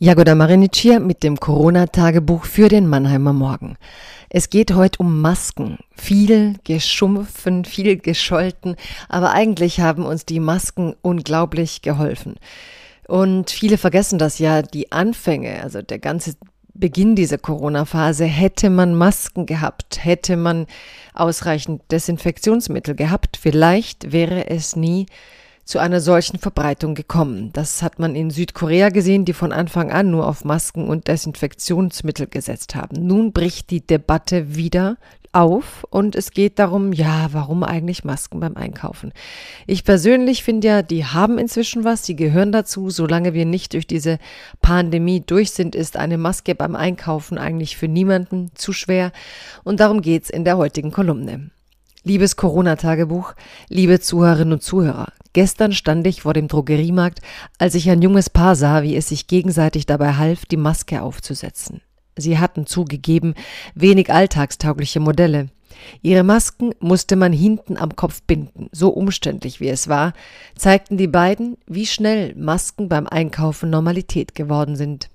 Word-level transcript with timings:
Jagoda 0.00 0.36
Marinic 0.36 0.76
hier 0.76 1.00
mit 1.00 1.24
dem 1.24 1.40
Corona-Tagebuch 1.40 2.44
für 2.44 2.68
den 2.68 2.86
Mannheimer 2.86 3.32
Morgen. 3.32 3.76
Es 4.30 4.48
geht 4.48 4.72
heute 4.72 5.00
um 5.00 5.20
Masken. 5.20 5.78
Viel 5.90 6.54
geschumpfen, 6.62 7.64
viel 7.64 7.96
gescholten, 7.96 8.76
aber 9.08 9.32
eigentlich 9.32 9.80
haben 9.80 10.06
uns 10.06 10.24
die 10.24 10.38
Masken 10.38 10.94
unglaublich 11.02 11.82
geholfen. 11.82 12.36
Und 13.08 13.50
viele 13.50 13.76
vergessen 13.76 14.20
das 14.20 14.38
ja, 14.38 14.62
die 14.62 14.92
Anfänge, 14.92 15.64
also 15.64 15.82
der 15.82 15.98
ganze 15.98 16.36
Beginn 16.74 17.16
dieser 17.16 17.38
Corona-Phase, 17.38 18.24
hätte 18.24 18.70
man 18.70 18.94
Masken 18.94 19.46
gehabt, 19.46 20.04
hätte 20.04 20.36
man 20.36 20.66
ausreichend 21.12 21.82
Desinfektionsmittel 21.90 22.94
gehabt, 22.94 23.36
vielleicht 23.36 24.12
wäre 24.12 24.48
es 24.48 24.76
nie 24.76 25.06
zu 25.68 25.78
einer 25.78 26.00
solchen 26.00 26.38
Verbreitung 26.38 26.94
gekommen. 26.94 27.50
Das 27.52 27.82
hat 27.82 27.98
man 27.98 28.14
in 28.14 28.30
Südkorea 28.30 28.88
gesehen, 28.88 29.26
die 29.26 29.34
von 29.34 29.52
Anfang 29.52 29.92
an 29.92 30.10
nur 30.10 30.26
auf 30.26 30.42
Masken 30.46 30.88
und 30.88 31.08
Desinfektionsmittel 31.08 32.26
gesetzt 32.26 32.74
haben. 32.74 33.06
Nun 33.06 33.34
bricht 33.34 33.68
die 33.68 33.86
Debatte 33.86 34.56
wieder 34.56 34.96
auf 35.32 35.84
und 35.90 36.16
es 36.16 36.30
geht 36.30 36.58
darum, 36.58 36.94
ja, 36.94 37.28
warum 37.32 37.64
eigentlich 37.64 38.02
Masken 38.02 38.40
beim 38.40 38.56
Einkaufen? 38.56 39.12
Ich 39.66 39.84
persönlich 39.84 40.42
finde 40.42 40.68
ja, 40.68 40.80
die 40.80 41.04
haben 41.04 41.36
inzwischen 41.36 41.84
was, 41.84 42.06
sie 42.06 42.16
gehören 42.16 42.50
dazu. 42.50 42.88
Solange 42.88 43.34
wir 43.34 43.44
nicht 43.44 43.74
durch 43.74 43.86
diese 43.86 44.18
Pandemie 44.62 45.20
durch 45.20 45.50
sind, 45.50 45.74
ist 45.74 45.98
eine 45.98 46.16
Maske 46.16 46.54
beim 46.54 46.76
Einkaufen 46.76 47.36
eigentlich 47.36 47.76
für 47.76 47.88
niemanden 47.88 48.52
zu 48.54 48.72
schwer 48.72 49.12
und 49.64 49.80
darum 49.80 50.00
geht's 50.00 50.30
in 50.30 50.46
der 50.46 50.56
heutigen 50.56 50.92
Kolumne. 50.92 51.50
Liebes 52.04 52.36
Corona-Tagebuch, 52.36 53.34
liebe 53.68 53.98
Zuhörerinnen 53.98 54.54
und 54.54 54.62
Zuhörer, 54.62 55.12
gestern 55.32 55.72
stand 55.72 56.06
ich 56.06 56.22
vor 56.22 56.32
dem 56.32 56.46
Drogeriemarkt, 56.46 57.20
als 57.58 57.74
ich 57.74 57.90
ein 57.90 58.02
junges 58.02 58.30
Paar 58.30 58.54
sah, 58.54 58.82
wie 58.82 58.94
es 58.94 59.08
sich 59.08 59.26
gegenseitig 59.26 59.84
dabei 59.84 60.14
half, 60.14 60.46
die 60.46 60.56
Maske 60.56 61.02
aufzusetzen. 61.02 61.80
Sie 62.16 62.38
hatten 62.38 62.66
zugegeben 62.66 63.34
wenig 63.74 64.12
alltagstaugliche 64.12 65.00
Modelle. 65.00 65.48
Ihre 66.02 66.22
Masken 66.22 66.72
musste 66.78 67.16
man 67.16 67.32
hinten 67.32 67.76
am 67.76 67.94
Kopf 67.96 68.22
binden, 68.22 68.68
so 68.72 68.90
umständlich 68.90 69.60
wie 69.60 69.68
es 69.68 69.88
war, 69.88 70.12
zeigten 70.56 70.96
die 70.96 71.08
beiden, 71.08 71.56
wie 71.66 71.86
schnell 71.86 72.34
Masken 72.36 72.88
beim 72.88 73.06
Einkaufen 73.06 73.70
Normalität 73.70 74.34
geworden 74.34 74.76
sind. 74.76 75.10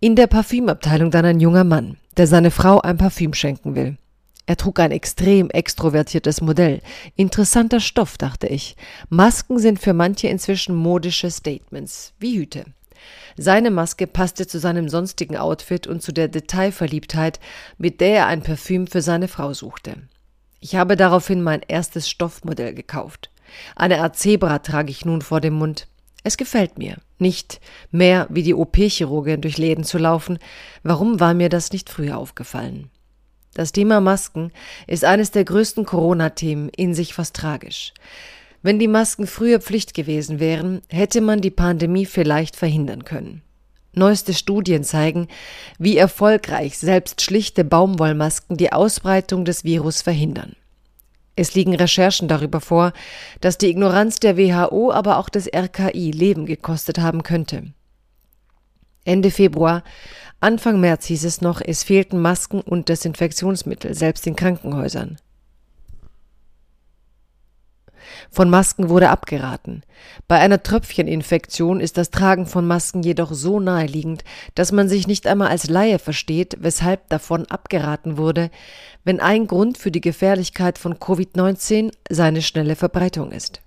In 0.00 0.16
der 0.16 0.26
Parfümabteilung 0.26 1.10
dann 1.10 1.24
ein 1.24 1.40
junger 1.40 1.64
Mann, 1.64 1.96
der 2.16 2.26
seine 2.26 2.50
Frau 2.50 2.80
ein 2.80 2.96
Parfüm 2.96 3.34
schenken 3.34 3.76
will. 3.76 3.96
Er 4.50 4.56
trug 4.56 4.80
ein 4.80 4.90
extrem 4.90 5.48
extrovertiertes 5.48 6.40
Modell. 6.40 6.80
Interessanter 7.14 7.78
Stoff, 7.78 8.18
dachte 8.18 8.48
ich. 8.48 8.74
Masken 9.08 9.60
sind 9.60 9.78
für 9.78 9.92
manche 9.92 10.26
inzwischen 10.26 10.74
modische 10.74 11.30
Statements, 11.30 12.14
wie 12.18 12.36
Hüte. 12.36 12.64
Seine 13.36 13.70
Maske 13.70 14.08
passte 14.08 14.48
zu 14.48 14.58
seinem 14.58 14.88
sonstigen 14.88 15.36
Outfit 15.36 15.86
und 15.86 16.02
zu 16.02 16.10
der 16.10 16.26
Detailverliebtheit, 16.26 17.38
mit 17.78 18.00
der 18.00 18.16
er 18.16 18.26
ein 18.26 18.42
Parfüm 18.42 18.88
für 18.88 19.02
seine 19.02 19.28
Frau 19.28 19.54
suchte. 19.54 19.94
Ich 20.58 20.74
habe 20.74 20.96
daraufhin 20.96 21.42
mein 21.42 21.60
erstes 21.68 22.10
Stoffmodell 22.10 22.74
gekauft. 22.74 23.30
Eine 23.76 24.00
Art 24.00 24.16
Zebra 24.16 24.58
trage 24.58 24.90
ich 24.90 25.04
nun 25.04 25.22
vor 25.22 25.40
dem 25.40 25.54
Mund. 25.54 25.86
Es 26.24 26.36
gefällt 26.36 26.76
mir. 26.76 26.96
Nicht 27.20 27.60
mehr 27.92 28.26
wie 28.30 28.42
die 28.42 28.54
OP-Chirurgin 28.54 29.42
durch 29.42 29.58
Läden 29.58 29.84
zu 29.84 29.96
laufen. 29.96 30.40
Warum 30.82 31.20
war 31.20 31.34
mir 31.34 31.50
das 31.50 31.70
nicht 31.70 31.88
früher 31.88 32.18
aufgefallen? 32.18 32.90
Das 33.54 33.72
Thema 33.72 34.00
Masken 34.00 34.52
ist 34.86 35.04
eines 35.04 35.32
der 35.32 35.44
größten 35.44 35.84
Corona-Themen, 35.84 36.68
in 36.68 36.94
sich 36.94 37.14
fast 37.14 37.34
tragisch. 37.34 37.92
Wenn 38.62 38.78
die 38.78 38.88
Masken 38.88 39.26
früher 39.26 39.60
Pflicht 39.60 39.94
gewesen 39.94 40.38
wären, 40.38 40.82
hätte 40.88 41.20
man 41.20 41.40
die 41.40 41.50
Pandemie 41.50 42.06
vielleicht 42.06 42.56
verhindern 42.56 43.04
können. 43.04 43.42
Neueste 43.92 44.34
Studien 44.34 44.84
zeigen, 44.84 45.26
wie 45.78 45.96
erfolgreich 45.96 46.78
selbst 46.78 47.22
schlichte 47.22 47.64
Baumwollmasken 47.64 48.56
die 48.56 48.72
Ausbreitung 48.72 49.44
des 49.44 49.64
Virus 49.64 50.02
verhindern. 50.02 50.54
Es 51.34 51.54
liegen 51.54 51.74
Recherchen 51.74 52.28
darüber 52.28 52.60
vor, 52.60 52.92
dass 53.40 53.58
die 53.58 53.68
Ignoranz 53.68 54.20
der 54.20 54.36
WHO, 54.36 54.92
aber 54.92 55.18
auch 55.18 55.28
des 55.28 55.48
RKI 55.52 56.12
Leben 56.12 56.46
gekostet 56.46 56.98
haben 56.98 57.22
könnte. 57.22 57.72
Ende 59.04 59.30
Februar 59.30 59.82
Anfang 60.42 60.80
März 60.80 61.04
hieß 61.04 61.26
es 61.26 61.42
noch, 61.42 61.60
es 61.60 61.82
fehlten 61.82 62.20
Masken 62.20 62.62
und 62.62 62.88
Desinfektionsmittel, 62.88 63.94
selbst 63.94 64.26
in 64.26 64.36
Krankenhäusern. 64.36 65.18
Von 68.30 68.48
Masken 68.48 68.88
wurde 68.88 69.10
abgeraten. 69.10 69.82
Bei 70.28 70.38
einer 70.38 70.62
Tröpfcheninfektion 70.62 71.80
ist 71.80 71.98
das 71.98 72.10
Tragen 72.10 72.46
von 72.46 72.66
Masken 72.66 73.02
jedoch 73.02 73.32
so 73.32 73.60
naheliegend, 73.60 74.24
dass 74.54 74.72
man 74.72 74.88
sich 74.88 75.06
nicht 75.06 75.26
einmal 75.26 75.48
als 75.48 75.68
Laie 75.68 75.98
versteht, 75.98 76.56
weshalb 76.60 77.08
davon 77.10 77.46
abgeraten 77.46 78.16
wurde, 78.16 78.50
wenn 79.04 79.20
ein 79.20 79.46
Grund 79.46 79.76
für 79.76 79.90
die 79.90 80.00
Gefährlichkeit 80.00 80.78
von 80.78 80.94
Covid-19 80.94 81.92
seine 82.08 82.40
schnelle 82.40 82.76
Verbreitung 82.76 83.30
ist. 83.30 83.60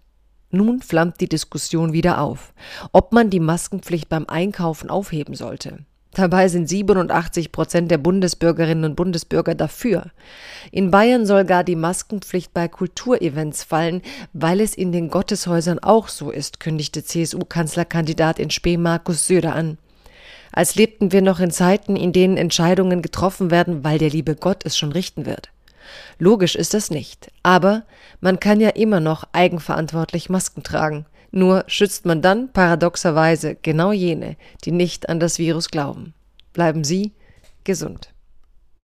Nun 0.50 0.81
flammt 0.81 1.22
die 1.22 1.29
Diskussion 1.29 1.94
wieder 1.94 2.19
auf, 2.19 2.53
ob 2.91 3.12
man 3.12 3.29
die 3.29 3.39
Maskenpflicht 3.39 4.09
beim 4.09 4.25
Einkaufen 4.28 4.89
aufheben 4.89 5.35
sollte. 5.35 5.85
Dabei 6.13 6.47
sind 6.47 6.69
87 6.69 7.51
Prozent 7.51 7.90
der 7.90 7.97
Bundesbürgerinnen 7.97 8.85
und 8.85 8.96
Bundesbürger 8.96 9.56
dafür. 9.56 10.12
In 10.72 10.91
Bayern 10.91 11.25
soll 11.25 11.44
gar 11.44 11.63
die 11.63 11.75
Maskenpflicht 11.75 12.53
bei 12.53 12.68
Kulturevents 12.68 13.63
fallen, 13.63 14.03
weil 14.31 14.62
es 14.62 14.75
in 14.75 14.91
den 14.91 15.09
Gotteshäusern 15.09 15.79
auch 15.79 16.09
so 16.09 16.29
ist, 16.29 16.59
kündigte 16.59 17.03
CSU-Kanzlerkandidat 17.03 18.38
in 18.38 18.51
Spee 18.51 18.78
Markus 18.78 19.25
Söder 19.25 19.56
an. 19.56 19.79
Als 20.51 20.75
lebten 20.75 21.12
wir 21.12 21.24
noch 21.24 21.40
in 21.40 21.50
Zeiten, 21.50 21.96
in 21.96 22.13
denen 22.13 22.38
Entscheidungen 22.38 23.01
getroffen 23.01 23.50
werden, 23.50 23.84
weil 23.84 23.97
der 23.97 24.12
liebe 24.12 24.35
Gott 24.35 24.66
es 24.66 24.78
schon 24.78 24.91
richten 24.91 25.25
wird. 25.25 25.50
Logisch 26.19 26.56
ist 26.56 26.75
das 26.75 26.91
nicht, 26.91 27.31
aber 27.41 27.84
man 28.22 28.40
kann 28.40 28.62
ja 28.62 28.69
immer 28.69 29.00
noch 29.00 29.24
eigenverantwortlich 29.34 30.30
Masken 30.30 30.62
tragen. 30.62 31.07
Nur 31.35 31.63
schützt 31.66 32.05
man 32.05 32.21
dann 32.21 32.53
paradoxerweise 32.53 33.57
genau 33.59 33.91
jene, 33.91 34.38
die 34.66 34.71
nicht 34.71 35.09
an 35.09 35.19
das 35.19 35.39
Virus 35.39 35.69
glauben. 35.69 36.13
Bleiben 36.53 36.83
Sie 36.83 37.11
gesund. 37.63 38.12